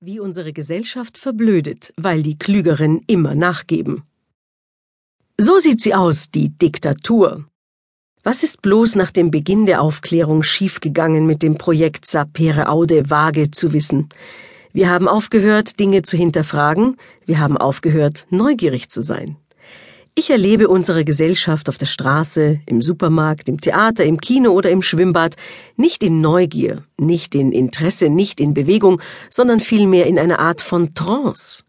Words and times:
Wie 0.00 0.20
unsere 0.20 0.52
Gesellschaft 0.52 1.18
verblödet, 1.18 1.92
weil 1.96 2.22
die 2.22 2.38
Klügeren 2.38 3.02
immer 3.08 3.34
nachgeben. 3.34 4.04
So 5.36 5.58
sieht 5.58 5.80
sie 5.80 5.92
aus, 5.92 6.30
die 6.30 6.50
Diktatur. 6.50 7.48
Was 8.22 8.44
ist 8.44 8.62
bloß 8.62 8.94
nach 8.94 9.10
dem 9.10 9.32
Beginn 9.32 9.66
der 9.66 9.82
Aufklärung 9.82 10.44
schiefgegangen 10.44 11.26
mit 11.26 11.42
dem 11.42 11.58
Projekt 11.58 12.06
Sapere 12.06 12.68
Aude 12.68 13.10
vage 13.10 13.50
zu 13.50 13.72
wissen? 13.72 14.08
Wir 14.72 14.88
haben 14.88 15.08
aufgehört, 15.08 15.80
Dinge 15.80 16.02
zu 16.02 16.16
hinterfragen, 16.16 16.96
wir 17.26 17.40
haben 17.40 17.56
aufgehört, 17.56 18.28
neugierig 18.30 18.90
zu 18.90 19.02
sein. 19.02 19.36
Ich 20.18 20.30
erlebe 20.30 20.66
unsere 20.66 21.04
Gesellschaft 21.04 21.68
auf 21.68 21.78
der 21.78 21.86
Straße, 21.86 22.58
im 22.66 22.82
Supermarkt, 22.82 23.48
im 23.48 23.60
Theater, 23.60 24.04
im 24.04 24.20
Kino 24.20 24.50
oder 24.50 24.68
im 24.68 24.82
Schwimmbad 24.82 25.36
nicht 25.76 26.02
in 26.02 26.20
Neugier, 26.20 26.82
nicht 26.96 27.36
in 27.36 27.52
Interesse, 27.52 28.08
nicht 28.08 28.40
in 28.40 28.52
Bewegung, 28.52 29.00
sondern 29.30 29.60
vielmehr 29.60 30.06
in 30.08 30.18
einer 30.18 30.40
Art 30.40 30.60
von 30.60 30.92
Trance. 30.92 31.62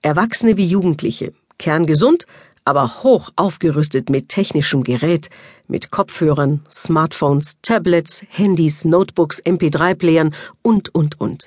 Erwachsene 0.00 0.56
wie 0.56 0.66
Jugendliche, 0.66 1.34
kerngesund, 1.58 2.24
aber 2.64 3.02
hoch 3.02 3.28
aufgerüstet 3.36 4.08
mit 4.08 4.30
technischem 4.30 4.84
Gerät, 4.84 5.28
mit 5.68 5.90
Kopfhörern, 5.90 6.64
Smartphones, 6.70 7.58
Tablets, 7.60 8.24
Handys, 8.30 8.86
Notebooks, 8.86 9.42
MP3-Playern 9.44 10.34
und, 10.62 10.94
und, 10.94 11.20
und. 11.20 11.46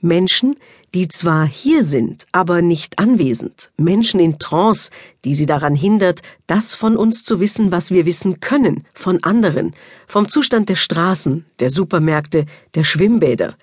Menschen, 0.00 0.56
die 0.94 1.08
zwar 1.08 1.46
hier 1.46 1.84
sind, 1.84 2.26
aber 2.32 2.62
nicht 2.62 2.98
anwesend, 2.98 3.70
Menschen 3.76 4.20
in 4.20 4.38
Trance, 4.38 4.90
die 5.24 5.34
sie 5.34 5.46
daran 5.46 5.74
hindert, 5.74 6.22
das 6.46 6.74
von 6.74 6.96
uns 6.96 7.24
zu 7.24 7.40
wissen, 7.40 7.70
was 7.72 7.90
wir 7.90 8.06
wissen 8.06 8.40
können, 8.40 8.84
von 8.94 9.22
anderen, 9.22 9.74
vom 10.06 10.28
Zustand 10.28 10.68
der 10.68 10.76
Straßen, 10.76 11.44
der 11.60 11.70
Supermärkte, 11.70 12.46
der 12.74 12.84
Schwimmbäder. 12.84 13.56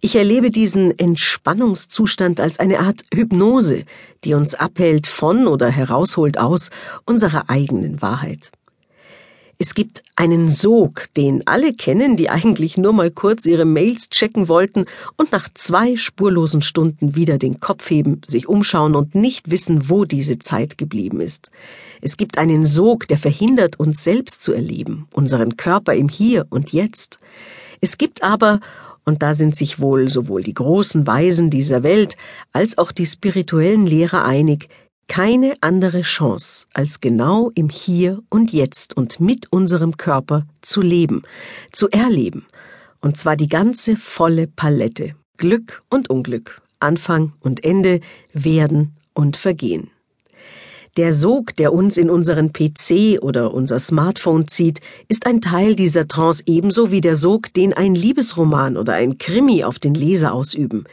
Ich 0.00 0.16
erlebe 0.16 0.50
diesen 0.50 0.98
Entspannungszustand 0.98 2.38
als 2.38 2.58
eine 2.58 2.80
Art 2.80 3.04
Hypnose, 3.14 3.84
die 4.22 4.34
uns 4.34 4.54
abhält 4.54 5.06
von 5.06 5.46
oder 5.46 5.70
herausholt 5.70 6.36
aus 6.38 6.70
unserer 7.06 7.48
eigenen 7.48 8.02
Wahrheit. 8.02 8.52
Es 9.58 9.74
gibt 9.74 10.02
einen 10.16 10.48
Sog, 10.48 11.06
den 11.16 11.46
alle 11.46 11.74
kennen, 11.74 12.16
die 12.16 12.28
eigentlich 12.28 12.76
nur 12.76 12.92
mal 12.92 13.10
kurz 13.10 13.46
ihre 13.46 13.64
Mails 13.64 14.10
checken 14.10 14.48
wollten 14.48 14.86
und 15.16 15.30
nach 15.30 15.48
zwei 15.54 15.96
spurlosen 15.96 16.60
Stunden 16.60 17.14
wieder 17.14 17.38
den 17.38 17.60
Kopf 17.60 17.88
heben, 17.88 18.20
sich 18.26 18.48
umschauen 18.48 18.96
und 18.96 19.14
nicht 19.14 19.50
wissen, 19.50 19.88
wo 19.88 20.04
diese 20.04 20.38
Zeit 20.38 20.76
geblieben 20.76 21.20
ist. 21.20 21.50
Es 22.00 22.16
gibt 22.16 22.36
einen 22.36 22.64
Sog, 22.64 23.06
der 23.06 23.18
verhindert, 23.18 23.78
uns 23.78 24.02
selbst 24.02 24.42
zu 24.42 24.52
erleben, 24.52 25.06
unseren 25.12 25.56
Körper 25.56 25.94
im 25.94 26.08
Hier 26.08 26.46
und 26.50 26.72
Jetzt. 26.72 27.20
Es 27.80 27.96
gibt 27.96 28.22
aber, 28.22 28.60
und 29.04 29.22
da 29.22 29.34
sind 29.34 29.54
sich 29.54 29.80
wohl 29.80 30.08
sowohl 30.08 30.42
die 30.42 30.54
großen 30.54 31.06
Weisen 31.06 31.50
dieser 31.50 31.82
Welt 31.82 32.16
als 32.52 32.76
auch 32.76 32.90
die 32.90 33.06
spirituellen 33.06 33.86
Lehrer 33.86 34.24
einig, 34.24 34.68
keine 35.08 35.54
andere 35.60 36.02
Chance, 36.02 36.66
als 36.72 37.00
genau 37.00 37.50
im 37.54 37.68
Hier 37.68 38.22
und 38.30 38.52
Jetzt 38.52 38.96
und 38.96 39.20
mit 39.20 39.52
unserem 39.52 39.96
Körper 39.96 40.46
zu 40.62 40.80
leben, 40.80 41.22
zu 41.72 41.88
erleben, 41.90 42.46
und 43.00 43.16
zwar 43.16 43.36
die 43.36 43.48
ganze 43.48 43.96
volle 43.96 44.46
Palette, 44.46 45.14
Glück 45.36 45.82
und 45.90 46.10
Unglück, 46.10 46.62
Anfang 46.80 47.32
und 47.40 47.64
Ende, 47.64 48.00
Werden 48.32 48.96
und 49.14 49.36
Vergehen. 49.36 49.90
Der 50.96 51.12
Sog, 51.12 51.56
der 51.56 51.72
uns 51.72 51.96
in 51.96 52.08
unseren 52.08 52.52
PC 52.52 53.18
oder 53.20 53.52
unser 53.52 53.80
Smartphone 53.80 54.46
zieht, 54.46 54.80
ist 55.08 55.26
ein 55.26 55.40
Teil 55.40 55.74
dieser 55.74 56.06
Trance 56.06 56.44
ebenso 56.46 56.92
wie 56.92 57.00
der 57.00 57.16
Sog, 57.16 57.52
den 57.52 57.72
ein 57.72 57.96
Liebesroman 57.96 58.76
oder 58.76 58.92
ein 58.92 59.18
Krimi 59.18 59.64
auf 59.64 59.80
den 59.80 59.94
Leser 59.94 60.32
ausüben. 60.32 60.84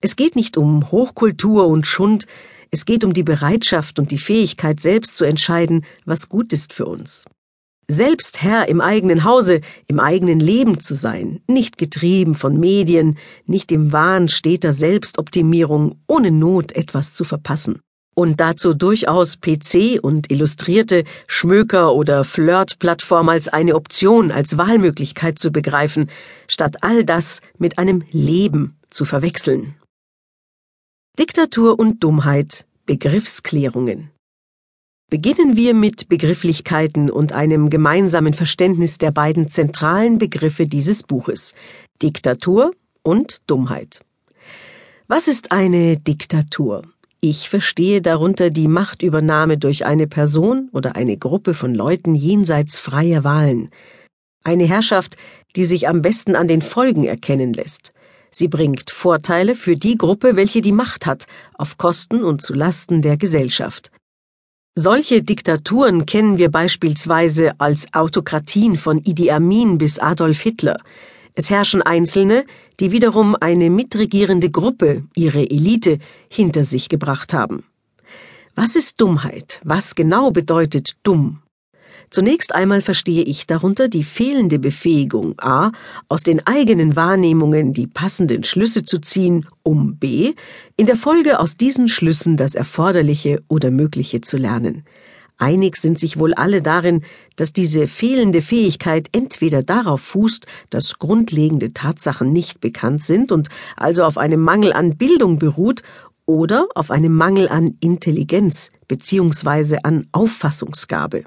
Es 0.00 0.16
geht 0.16 0.34
nicht 0.34 0.56
um 0.56 0.90
Hochkultur 0.90 1.68
und 1.68 1.86
Schund, 1.86 2.26
es 2.70 2.84
geht 2.84 3.04
um 3.04 3.14
die 3.14 3.22
Bereitschaft 3.22 3.98
und 3.98 4.10
die 4.10 4.18
Fähigkeit, 4.18 4.80
selbst 4.80 5.16
zu 5.16 5.24
entscheiden, 5.24 5.84
was 6.04 6.28
gut 6.28 6.52
ist 6.52 6.72
für 6.72 6.86
uns. 6.86 7.24
Selbst 7.88 8.42
Herr 8.42 8.68
im 8.68 8.80
eigenen 8.80 9.22
Hause, 9.22 9.60
im 9.86 10.00
eigenen 10.00 10.40
Leben 10.40 10.80
zu 10.80 10.96
sein, 10.96 11.40
nicht 11.46 11.78
getrieben 11.78 12.34
von 12.34 12.58
Medien, 12.58 13.16
nicht 13.46 13.70
im 13.70 13.92
Wahn 13.92 14.28
steter 14.28 14.72
Selbstoptimierung, 14.72 16.00
ohne 16.08 16.32
Not 16.32 16.72
etwas 16.72 17.14
zu 17.14 17.24
verpassen. 17.24 17.78
Und 18.16 18.40
dazu 18.40 18.74
durchaus 18.74 19.36
PC 19.36 20.00
und 20.02 20.32
illustrierte 20.32 21.04
Schmöker- 21.28 21.94
oder 21.94 22.24
Flirt-Plattform 22.24 23.28
als 23.28 23.46
eine 23.46 23.76
Option, 23.76 24.32
als 24.32 24.58
Wahlmöglichkeit 24.58 25.38
zu 25.38 25.52
begreifen, 25.52 26.10
statt 26.48 26.78
all 26.80 27.04
das 27.04 27.40
mit 27.58 27.78
einem 27.78 28.02
Leben 28.10 28.78
zu 28.90 29.04
verwechseln. 29.04 29.74
Diktatur 31.18 31.78
und 31.78 32.04
Dummheit, 32.04 32.66
Begriffsklärungen. 32.84 34.10
Beginnen 35.08 35.56
wir 35.56 35.72
mit 35.72 36.10
Begrifflichkeiten 36.10 37.10
und 37.10 37.32
einem 37.32 37.70
gemeinsamen 37.70 38.34
Verständnis 38.34 38.98
der 38.98 39.12
beiden 39.12 39.48
zentralen 39.48 40.18
Begriffe 40.18 40.66
dieses 40.66 41.02
Buches 41.02 41.54
Diktatur 42.02 42.72
und 43.02 43.40
Dummheit. 43.46 44.00
Was 45.08 45.26
ist 45.26 45.52
eine 45.52 45.96
Diktatur? 45.96 46.82
Ich 47.22 47.48
verstehe 47.48 48.02
darunter 48.02 48.50
die 48.50 48.68
Machtübernahme 48.68 49.56
durch 49.56 49.86
eine 49.86 50.06
Person 50.06 50.68
oder 50.72 50.96
eine 50.96 51.16
Gruppe 51.16 51.54
von 51.54 51.74
Leuten 51.74 52.14
jenseits 52.14 52.76
freier 52.76 53.24
Wahlen. 53.24 53.70
Eine 54.44 54.64
Herrschaft, 54.64 55.16
die 55.56 55.64
sich 55.64 55.88
am 55.88 56.02
besten 56.02 56.36
an 56.36 56.46
den 56.46 56.60
Folgen 56.60 57.04
erkennen 57.04 57.54
lässt. 57.54 57.94
Sie 58.30 58.48
bringt 58.48 58.90
Vorteile 58.90 59.54
für 59.54 59.74
die 59.74 59.96
Gruppe, 59.96 60.36
welche 60.36 60.60
die 60.60 60.72
Macht 60.72 61.06
hat, 61.06 61.26
auf 61.54 61.78
Kosten 61.78 62.22
und 62.22 62.42
zu 62.42 62.54
Lasten 62.54 63.02
der 63.02 63.16
Gesellschaft. 63.16 63.90
Solche 64.74 65.22
Diktaturen 65.22 66.04
kennen 66.04 66.36
wir 66.36 66.50
beispielsweise 66.50 67.58
als 67.58 67.94
Autokratien 67.94 68.76
von 68.76 68.98
Idi 68.98 69.30
Amin 69.30 69.78
bis 69.78 69.98
Adolf 69.98 70.40
Hitler. 70.40 70.76
Es 71.34 71.48
herrschen 71.48 71.80
Einzelne, 71.80 72.44
die 72.78 72.92
wiederum 72.92 73.36
eine 73.40 73.70
mitregierende 73.70 74.50
Gruppe, 74.50 75.04
ihre 75.14 75.48
Elite, 75.48 75.98
hinter 76.28 76.64
sich 76.64 76.90
gebracht 76.90 77.32
haben. 77.32 77.64
Was 78.54 78.76
ist 78.76 79.00
Dummheit? 79.00 79.60
Was 79.64 79.94
genau 79.94 80.30
bedeutet 80.30 80.96
dumm? 81.02 81.42
Zunächst 82.10 82.54
einmal 82.54 82.82
verstehe 82.82 83.22
ich 83.22 83.46
darunter 83.46 83.88
die 83.88 84.04
fehlende 84.04 84.58
Befähigung 84.58 85.34
a. 85.38 85.72
aus 86.08 86.22
den 86.22 86.46
eigenen 86.46 86.96
Wahrnehmungen 86.96 87.72
die 87.72 87.86
passenden 87.86 88.44
Schlüsse 88.44 88.84
zu 88.84 89.00
ziehen, 89.00 89.46
um 89.62 89.96
b. 89.96 90.34
in 90.76 90.86
der 90.86 90.96
Folge 90.96 91.40
aus 91.40 91.56
diesen 91.56 91.88
Schlüssen 91.88 92.36
das 92.36 92.54
Erforderliche 92.54 93.42
oder 93.48 93.70
Mögliche 93.70 94.20
zu 94.20 94.36
lernen. 94.36 94.84
Einig 95.38 95.76
sind 95.76 95.98
sich 95.98 96.18
wohl 96.18 96.32
alle 96.32 96.62
darin, 96.62 97.02
dass 97.36 97.52
diese 97.52 97.88
fehlende 97.88 98.40
Fähigkeit 98.40 99.08
entweder 99.12 99.62
darauf 99.62 100.00
fußt, 100.00 100.46
dass 100.70 100.98
grundlegende 100.98 101.74
Tatsachen 101.74 102.32
nicht 102.32 102.62
bekannt 102.62 103.02
sind 103.02 103.32
und 103.32 103.48
also 103.76 104.04
auf 104.04 104.16
einem 104.16 104.40
Mangel 104.40 104.72
an 104.72 104.96
Bildung 104.96 105.38
beruht, 105.38 105.82
oder 106.26 106.66
auf 106.74 106.90
einem 106.90 107.14
Mangel 107.14 107.48
an 107.48 107.76
Intelligenz 107.80 108.70
bzw. 108.88 109.78
an 109.82 110.08
Auffassungsgabe. 110.12 111.22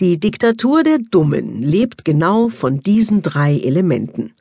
Die 0.00 0.18
Diktatur 0.18 0.82
der 0.82 0.98
Dummen 0.98 1.60
lebt 1.60 2.06
genau 2.06 2.48
von 2.48 2.80
diesen 2.80 3.20
drei 3.20 3.58
Elementen. 3.58 4.32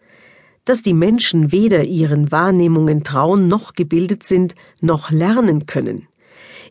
Dass 0.64 0.84
die 0.84 0.94
Menschen 0.94 1.52
weder 1.52 1.84
ihren 1.84 2.32
Wahrnehmungen 2.32 3.04
trauen 3.04 3.50
noch 3.50 3.74
gebildet 3.74 4.24
sind, 4.24 4.56
noch 4.80 5.12
lernen 5.12 5.66
können. 5.66 6.08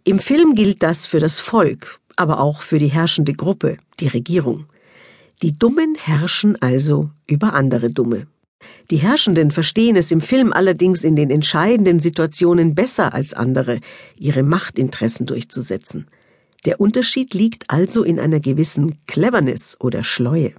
Im 0.05 0.19
Film 0.19 0.55
gilt 0.55 0.83
das 0.83 1.05
für 1.05 1.21
das 1.21 1.39
Volk, 1.39 2.01
aber 2.17 2.41
auch 2.41 2.63
für 2.63 2.79
die 2.79 2.87
herrschende 2.87 3.35
Gruppe, 3.35 3.77
die 4.01 4.09
Regierung. 4.09 4.65
Die 5.43 5.59
Dummen 5.59 5.95
herrschen 5.95 6.57
also 6.63 7.11
über 7.27 7.53
andere 7.53 7.91
Dumme. 7.91 8.27
Die 8.91 8.97
Herrschenden 8.97 9.51
verstehen 9.51 9.97
es 9.97 10.11
im 10.11 10.23
Film 10.23 10.51
allerdings 10.51 11.05
in 11.05 11.15
den 11.15 11.29
entscheidenden 11.29 12.01
Situationen 12.01 12.75
besser 12.75 13.13
als 13.13 13.35
andere, 13.35 13.81
ihre 14.17 14.43
Machtinteressen 14.43 15.27
durchzusetzen. 15.27 16.07
Der 16.65 16.81
Unterschied 16.81 17.35
liegt 17.35 17.71
also 17.71 18.03
in 18.03 18.19
einer 18.19 18.41
gewissen 18.41 18.99
Cleverness 19.07 19.77
oder 19.81 20.03
Schleue. 20.03 20.53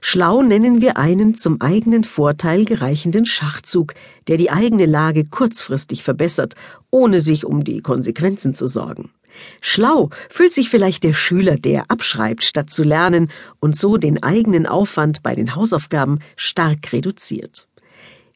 Schlau 0.00 0.42
nennen 0.42 0.82
wir 0.82 0.98
einen 0.98 1.34
zum 1.34 1.62
eigenen 1.62 2.04
Vorteil 2.04 2.66
gereichenden 2.66 3.24
Schachzug, 3.24 3.94
der 4.28 4.36
die 4.36 4.50
eigene 4.50 4.84
Lage 4.84 5.24
kurzfristig 5.24 6.02
verbessert, 6.02 6.56
ohne 6.90 7.20
sich 7.20 7.46
um 7.46 7.64
die 7.64 7.80
Konsequenzen 7.80 8.52
zu 8.52 8.66
sorgen. 8.66 9.10
Schlau 9.60 10.10
fühlt 10.28 10.52
sich 10.52 10.68
vielleicht 10.68 11.04
der 11.04 11.14
Schüler, 11.14 11.56
der 11.56 11.90
abschreibt, 11.90 12.44
statt 12.44 12.70
zu 12.70 12.84
lernen 12.84 13.30
und 13.60 13.76
so 13.76 13.96
den 13.96 14.22
eigenen 14.22 14.66
Aufwand 14.66 15.22
bei 15.22 15.34
den 15.34 15.54
Hausaufgaben 15.54 16.20
stark 16.36 16.92
reduziert. 16.92 17.66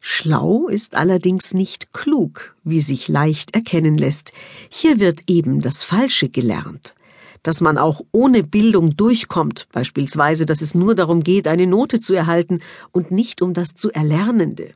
Schlau 0.01 0.69
ist 0.69 0.95
allerdings 0.95 1.55
nicht 1.55 1.93
klug, 1.93 2.55
wie 2.65 2.81
sich 2.81 3.09
leicht 3.09 3.55
erkennen 3.55 3.99
lässt. 3.99 4.33
Hier 4.69 5.01
wird 5.01 5.23
eben 5.29 5.61
das 5.61 5.83
Falsche 5.83 6.29
gelernt. 6.29 6.95
Dass 7.43 7.61
man 7.61 7.79
auch 7.79 8.01
ohne 8.13 8.43
Bildung 8.43 8.97
durchkommt, 8.97 9.69
beispielsweise, 9.73 10.45
dass 10.45 10.61
es 10.61 10.75
nur 10.75 10.95
darum 10.95 11.23
geht, 11.23 11.47
eine 11.47 11.67
Note 11.67 12.01
zu 12.01 12.15
erhalten 12.15 12.61
und 12.91 13.11
nicht 13.11 13.43
um 13.43 13.55
das 13.55 13.75
zu 13.75 13.91
Erlernende. 13.93 14.75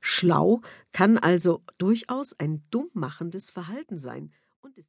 Schlau 0.00 0.60
kann 0.92 1.18
also 1.18 1.62
durchaus 1.78 2.38
ein 2.38 2.62
dummmachendes 2.70 3.50
Verhalten 3.50 3.98
sein 3.98 4.32